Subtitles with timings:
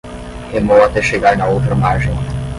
[0.51, 2.11] Remou até chegar na outra margem